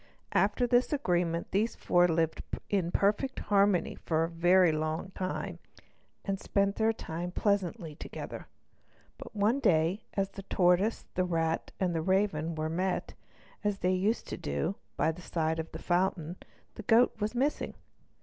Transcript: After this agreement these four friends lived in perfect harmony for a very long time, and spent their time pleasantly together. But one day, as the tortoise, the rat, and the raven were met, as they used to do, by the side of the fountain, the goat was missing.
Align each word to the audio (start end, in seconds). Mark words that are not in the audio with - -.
After 0.33 0.65
this 0.65 0.91
agreement 0.91 1.51
these 1.51 1.75
four 1.75 2.07
friends 2.07 2.17
lived 2.17 2.41
in 2.71 2.89
perfect 2.91 3.37
harmony 3.37 3.93
for 3.93 4.23
a 4.23 4.29
very 4.31 4.71
long 4.71 5.11
time, 5.11 5.59
and 6.25 6.39
spent 6.39 6.77
their 6.77 6.91
time 6.91 7.29
pleasantly 7.29 7.93
together. 7.93 8.47
But 9.19 9.35
one 9.35 9.59
day, 9.59 10.01
as 10.15 10.29
the 10.31 10.41
tortoise, 10.41 11.05
the 11.13 11.23
rat, 11.23 11.71
and 11.79 11.93
the 11.93 12.01
raven 12.01 12.55
were 12.55 12.67
met, 12.67 13.13
as 13.63 13.77
they 13.77 13.93
used 13.93 14.27
to 14.29 14.37
do, 14.37 14.73
by 14.97 15.11
the 15.11 15.21
side 15.21 15.59
of 15.59 15.71
the 15.71 15.77
fountain, 15.77 16.37
the 16.73 16.81
goat 16.81 17.13
was 17.19 17.35
missing. 17.35 17.75